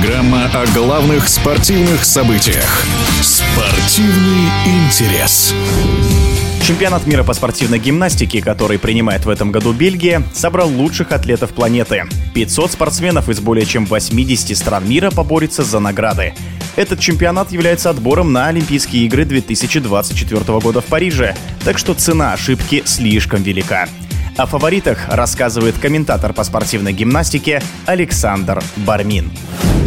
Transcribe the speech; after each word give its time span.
Программа 0.00 0.46
о 0.54 0.66
главных 0.72 1.28
спортивных 1.28 2.06
событиях. 2.06 2.86
Спортивный 3.20 4.48
интерес. 4.64 5.54
Чемпионат 6.66 7.06
мира 7.06 7.22
по 7.22 7.34
спортивной 7.34 7.78
гимнастике, 7.78 8.40
который 8.40 8.78
принимает 8.78 9.26
в 9.26 9.28
этом 9.28 9.52
году 9.52 9.74
Бельгия, 9.74 10.22
собрал 10.32 10.70
лучших 10.70 11.12
атлетов 11.12 11.50
планеты. 11.50 12.04
500 12.34 12.72
спортсменов 12.72 13.28
из 13.28 13.40
более 13.40 13.66
чем 13.66 13.84
80 13.84 14.56
стран 14.56 14.88
мира 14.88 15.10
поборются 15.10 15.64
за 15.64 15.80
награды. 15.80 16.32
Этот 16.76 16.98
чемпионат 16.98 17.52
является 17.52 17.90
отбором 17.90 18.32
на 18.32 18.46
Олимпийские 18.46 19.04
игры 19.04 19.26
2024 19.26 20.60
года 20.60 20.80
в 20.80 20.86
Париже, 20.86 21.36
так 21.62 21.76
что 21.76 21.92
цена 21.92 22.32
ошибки 22.32 22.84
слишком 22.86 23.42
велика. 23.42 23.86
О 24.38 24.46
фаворитах 24.46 25.08
рассказывает 25.10 25.76
комментатор 25.76 26.32
по 26.32 26.42
спортивной 26.42 26.94
гимнастике 26.94 27.62
Александр 27.84 28.62
Бармин. 28.76 29.30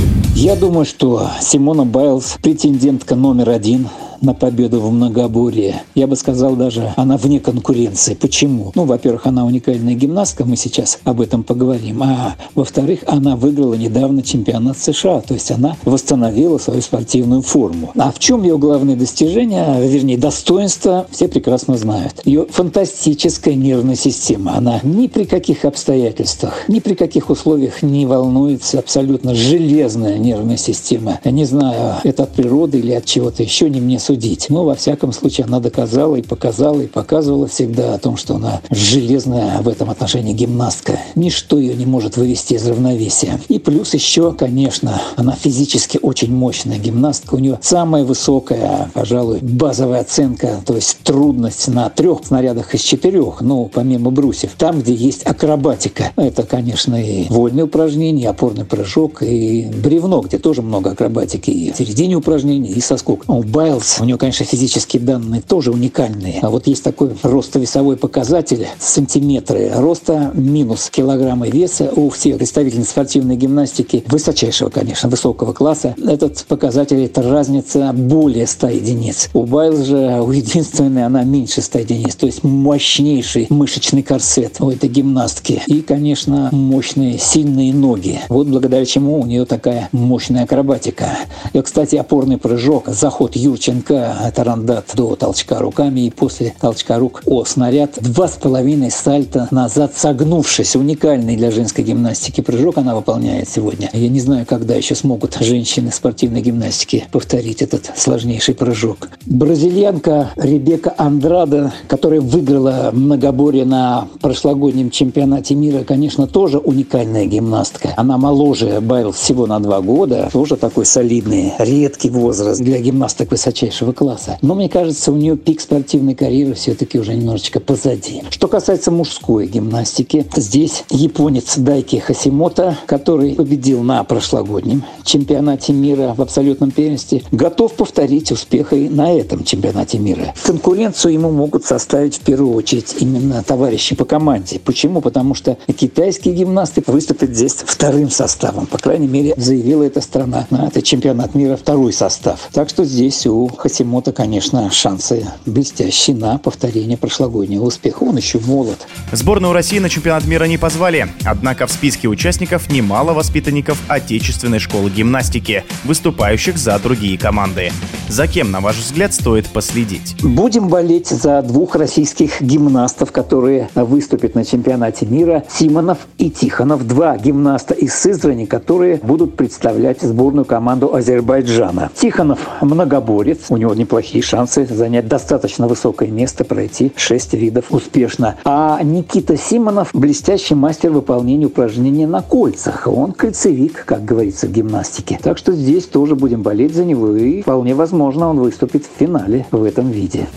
Thank 0.04 0.18
you. 0.18 0.23
Я 0.36 0.56
думаю, 0.56 0.84
что 0.86 1.30
Симона 1.42 1.86
Байлз 1.86 2.38
претендентка 2.42 3.16
номер 3.16 3.52
один 3.52 3.88
на 4.24 4.34
победу 4.34 4.80
в 4.80 4.92
многоборье. 4.92 5.84
Я 5.96 6.08
бы 6.08 6.16
сказал 6.16 6.56
даже, 6.56 6.94
она 6.96 7.18
вне 7.18 7.40
конкуренции. 7.40 8.16
Почему? 8.16 8.72
Ну, 8.74 8.86
во-первых, 8.86 9.28
она 9.28 9.46
уникальная 9.46 9.96
гимнастка, 9.96 10.46
мы 10.46 10.56
сейчас 10.56 11.00
об 11.04 11.20
этом 11.20 11.44
поговорим. 11.44 12.02
А 12.02 12.36
во-вторых, 12.56 13.02
она 13.06 13.36
выиграла 13.36 13.74
недавно 13.74 14.24
чемпионат 14.24 14.78
США, 14.78 15.20
то 15.22 15.34
есть 15.34 15.52
она 15.52 15.76
восстановила 15.84 16.58
свою 16.58 16.82
спортивную 16.82 17.42
форму. 17.42 17.92
А 17.98 18.12
в 18.12 18.20
чем 18.20 18.44
ее 18.44 18.58
главное 18.58 18.96
достижение, 18.96 19.86
вернее, 19.88 20.18
достоинство, 20.18 21.06
все 21.12 21.28
прекрасно 21.28 21.78
знают. 21.78 22.22
Ее 22.24 22.48
фантастическая 22.50 23.56
нервная 23.56 23.96
система. 23.96 24.56
Она 24.56 24.80
ни 24.84 25.08
при 25.08 25.26
каких 25.26 25.66
обстоятельствах, 25.66 26.70
ни 26.70 26.80
при 26.80 26.94
каких 26.94 27.30
условиях 27.30 27.84
не 27.84 28.06
волнуется. 28.06 28.80
Абсолютно 28.80 29.36
железная 29.36 30.18
нервная 30.24 30.58
система. 30.58 31.20
Я 31.24 31.32
не 31.32 31.46
знаю, 31.46 31.98
это 32.04 32.24
от 32.24 32.32
природы 32.34 32.80
или 32.80 32.94
от 32.94 33.06
чего-то 33.06 33.44
еще, 33.44 33.70
не 33.70 33.82
мне 33.82 34.00
судить. 34.00 34.48
Но, 34.50 34.64
во 34.64 34.76
всяком 34.76 35.12
случае, 35.14 35.46
она 35.46 35.60
доказала 35.60 36.16
и 36.16 36.22
показала, 36.22 36.82
и 36.82 36.88
показывала 36.88 37.48
всегда 37.48 37.94
о 37.94 38.00
том, 38.00 38.18
что 38.18 38.36
она 38.36 38.62
железная 38.70 39.62
в 39.62 39.68
этом 39.68 39.90
отношении 39.90 40.34
гимнастка. 40.34 41.00
Ничто 41.16 41.60
ее 41.60 41.76
не 41.76 41.86
может 41.86 42.18
вывести 42.18 42.54
из 42.54 42.66
равновесия. 42.68 43.40
И 43.50 43.60
плюс 43.60 43.94
еще, 43.94 44.34
конечно, 44.34 45.02
она 45.16 45.34
физически 45.34 46.00
очень 46.02 46.34
мощная 46.34 46.80
гимнастка. 46.80 47.36
У 47.36 47.40
нее 47.40 47.60
самая 47.62 48.04
высокая, 48.04 48.90
пожалуй, 48.94 49.40
базовая 49.42 50.02
оценка, 50.02 50.62
то 50.66 50.76
есть 50.76 51.00
трудность 51.04 51.68
на 51.68 51.90
трех 51.90 52.26
снарядах 52.26 52.74
из 52.74 52.82
четырех, 52.82 53.42
ну, 53.42 53.70
помимо 53.74 54.12
брусьев. 54.12 54.52
Там, 54.58 54.82
где 54.82 54.94
есть 54.94 55.24
акробатика. 55.24 56.12
Это, 56.16 56.44
конечно, 56.44 56.96
и 56.96 57.28
вольные 57.30 57.66
упражнения, 57.66 58.24
и 58.24 58.28
опорный 58.28 58.66
прыжок, 58.66 59.24
и 59.24 59.66
бревно, 59.84 60.13
где 60.22 60.38
тоже 60.38 60.62
много 60.62 60.92
акробатики, 60.92 61.50
и 61.50 61.72
в 61.72 61.78
середине 61.78 62.16
упражнений, 62.16 62.70
и 62.70 62.82
соскок. 62.82 63.24
У 63.28 63.44
Байлз 63.44 64.00
у 64.00 64.06
него, 64.06 64.18
конечно, 64.18 64.46
физические 64.46 65.02
данные 65.02 65.42
тоже 65.42 65.72
уникальные. 65.72 66.40
А 66.42 66.50
вот 66.50 66.68
есть 66.68 66.84
такой 66.84 67.12
ростовесовой 67.24 67.98
показатель 67.98 68.68
сантиметры 68.80 69.72
роста 69.76 70.32
минус 70.34 70.90
килограммы 70.90 71.50
веса 71.50 71.92
у 71.96 72.10
всех 72.10 72.38
представительниц 72.38 72.90
спортивной 72.90 73.36
гимнастики 73.36 74.04
высочайшего, 74.08 74.70
конечно, 74.70 75.10
высокого 75.10 75.54
класса. 75.54 75.96
Этот 76.06 76.46
показатель– 76.46 77.04
это 77.06 77.22
разница 77.22 77.92
более 77.94 78.48
100 78.48 78.68
единиц. 78.70 79.30
У 79.34 79.46
Байлз 79.46 79.86
же 79.86 80.22
у 80.22 80.32
единственной 80.32 81.06
она 81.06 81.24
меньше 81.24 81.62
100 81.62 81.80
единиц, 81.80 82.16
то 82.16 82.26
есть 82.26 82.44
мощнейший 82.44 83.48
мышечный 83.50 84.04
корсет 84.04 84.58
у 84.60 84.70
этой 84.70 84.90
гимнастки. 84.90 85.62
И, 85.68 85.82
конечно, 85.82 86.50
мощные, 86.52 87.18
сильные 87.18 87.74
ноги. 87.74 88.20
Вот 88.30 88.48
благодаря 88.48 88.86
чему 88.86 89.20
у 89.20 89.26
нее 89.26 89.46
такая 89.46 89.90
мощная 90.04 90.44
акробатика. 90.44 91.10
И, 91.54 91.62
кстати, 91.62 91.96
опорный 91.96 92.38
прыжок, 92.38 92.88
заход 92.88 93.36
Юрченко 93.36 94.32
тарандат 94.36 94.92
до 94.96 95.16
толчка 95.16 95.60
руками 95.60 96.02
и 96.02 96.10
после 96.10 96.54
толчка 96.60 97.00
рук 97.00 97.22
о 97.26 97.46
снаряд. 97.46 97.92
Два 98.02 98.28
с 98.28 98.34
половиной 98.34 98.92
сальта 98.92 99.48
назад 99.52 99.94
согнувшись. 99.96 100.76
Уникальный 100.76 101.36
для 101.36 101.52
женской 101.52 101.84
гимнастики 101.84 102.42
прыжок 102.42 102.78
она 102.78 102.96
выполняет 102.96 103.50
сегодня. 103.50 103.90
Я 103.94 104.10
не 104.10 104.20
знаю, 104.20 104.46
когда 104.46 104.76
еще 104.76 104.96
смогут 104.96 105.38
женщины 105.40 105.92
спортивной 105.92 106.42
гимнастики 106.42 107.06
повторить 107.12 107.62
этот 107.62 107.92
сложнейший 107.96 108.56
прыжок. 108.56 109.10
Бразильянка 109.26 110.32
Ребека 110.36 110.94
Андрада, 110.98 111.74
которая 111.88 112.22
выиграла 112.22 112.90
многоборье 112.92 113.66
на 113.66 114.08
прошлогоднем 114.22 114.90
чемпионате 114.90 115.56
мира, 115.56 115.84
конечно, 115.84 116.28
тоже 116.28 116.58
уникальная 116.58 117.26
гимнастка. 117.26 117.94
Она 117.98 118.18
моложе 118.18 118.82
Байл 118.82 119.12
всего 119.12 119.48
на 119.48 119.60
два 119.60 119.82
года, 119.82 119.93
тоже 120.32 120.56
такой 120.58 120.86
солидный, 120.86 121.54
редкий 121.60 122.10
возраст 122.10 122.62
для 122.62 122.80
гимнасток 122.80 123.32
высочайшего 123.32 123.92
класса. 123.92 124.38
Но 124.42 124.56
мне 124.56 124.70
кажется, 124.70 125.12
у 125.12 125.16
нее 125.16 125.38
пик 125.38 125.62
спортивной 125.62 126.16
карьеры 126.16 126.54
все-таки 126.54 127.00
уже 127.00 127.14
немножечко 127.14 127.60
позади. 127.60 128.24
Что 128.30 128.48
касается 128.48 128.92
мужской 128.92 129.48
гимнастики, 129.48 130.26
здесь 130.36 130.84
японец 130.90 131.58
Дайки 131.58 131.98
Хасимото, 131.98 132.78
который 132.86 133.36
победил 133.36 133.84
на 133.84 134.04
прошлогоднем 134.04 134.84
чемпионате 135.04 135.74
мира 135.74 136.14
в 136.18 136.22
абсолютном 136.22 136.72
первенстве, 136.72 137.24
готов 137.32 137.74
повторить 137.74 138.32
успехи 138.32 138.88
на 138.90 139.14
этом 139.14 139.44
чемпионате 139.44 140.00
мира. 140.00 140.34
Конкуренцию 140.44 141.14
ему 141.14 141.32
могут 141.32 141.66
составить 141.66 142.16
в 142.16 142.20
первую 142.22 142.54
очередь 142.56 142.96
именно 143.00 143.44
товарищи 143.44 143.96
по 143.96 144.06
команде. 144.06 144.60
Почему? 144.60 145.02
Потому 145.02 145.36
что 145.36 145.58
китайские 145.76 146.34
гимнасты 146.34 146.84
выступят 146.88 147.36
здесь 147.36 147.54
вторым 147.54 148.10
составом. 148.10 148.66
По 148.66 148.78
крайней 148.78 149.08
мере, 149.08 149.34
заявила 149.38 149.83
эта 149.84 150.02
страна. 150.02 150.48
Это 150.52 150.82
чемпионат 150.82 151.36
мира 151.36 151.56
второй 151.56 151.94
состав. 151.94 152.50
Так 152.52 152.70
что 152.70 152.86
здесь 152.86 153.26
у 153.26 153.48
Хасимото, 153.48 154.12
конечно, 154.12 154.72
шансы 154.72 155.28
блестящие 155.46 156.16
на 156.16 156.38
повторение 156.38 156.98
прошлогоднего 156.98 157.66
успеха. 157.66 158.04
Он 158.04 158.18
еще 158.18 158.40
молод. 158.40 158.88
Сборную 159.12 159.54
России 159.54 159.80
на 159.80 159.90
чемпионат 159.90 160.26
мира 160.26 160.46
не 160.46 160.58
позвали. 160.58 161.08
Однако 161.26 161.68
в 161.68 161.72
списке 161.72 162.08
участников 162.08 162.72
немало 162.72 163.14
воспитанников 163.14 163.82
отечественной 163.88 164.60
школы 164.60 164.90
гимнастики, 164.90 165.64
выступающих 165.84 166.58
за 166.58 166.78
другие 166.80 167.18
команды. 167.18 167.72
За 168.10 168.28
кем, 168.28 168.52
на 168.52 168.62
ваш 168.62 168.78
взгляд, 168.78 169.14
стоит 169.14 169.48
последить? 169.48 170.16
Будем 170.22 170.68
болеть 170.68 171.08
за 171.08 171.42
двух 171.42 171.76
российских 171.76 172.42
гимнастов, 172.42 173.12
которые 173.12 173.70
выступят 173.76 174.36
на 174.36 174.46
чемпионате 174.46 175.06
мира. 175.06 175.44
Симонов 175.50 176.00
и 176.18 176.30
Тихонов. 176.30 176.88
Два 176.88 177.18
гимнаста 177.18 177.74
из 177.74 177.94
Сызрани, 177.94 178.46
которые 178.46 178.98
будут 178.98 179.36
представлять 179.36 179.73
сборную 180.02 180.46
команду 180.46 180.94
Азербайджана. 180.94 181.92
Тихонов 181.96 182.40
многоборец, 182.62 183.46
у 183.50 183.58
него 183.58 183.74
неплохие 183.74 184.24
шансы 184.24 184.66
занять 184.66 185.08
достаточно 185.08 185.68
высокое 185.68 186.10
место, 186.10 186.44
пройти 186.44 186.92
шесть 186.96 187.34
видов 187.34 187.66
успешно. 187.70 188.36
А 188.46 188.80
Никита 188.84 189.38
Симонов– 189.38 189.90
блестящий 189.94 190.56
мастер 190.56 190.92
выполнения 190.92 191.46
упражнений 191.46 192.06
на 192.06 192.22
кольцах. 192.22 192.88
Он 192.88 193.12
кольцевик, 193.12 193.86
как 193.86 194.06
говорится 194.06 194.48
в 194.48 194.52
гимнастике. 194.52 195.20
Так 195.22 195.38
что 195.38 195.54
здесь 195.54 195.86
тоже 195.86 196.16
будем 196.16 196.42
болеть 196.42 196.76
за 196.76 196.86
него, 196.86 197.16
и 197.16 197.42
вполне 197.42 197.76
возможно 197.76 198.30
он 198.30 198.40
выступит 198.40 198.86
в 198.86 199.00
финале 199.00 199.46
в 199.52 199.64
этом 199.64 199.92
виде. 199.92 200.28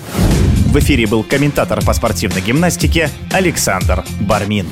В 0.72 0.78
эфире 0.78 1.06
был 1.06 1.24
комментатор 1.24 1.82
по 1.84 1.94
спортивной 1.94 2.42
гимнастике 2.42 3.08
Александр 3.32 4.04
Бармин. 4.20 4.66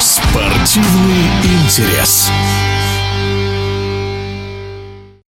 Спортивный 0.00 1.26
интерес. 1.42 2.30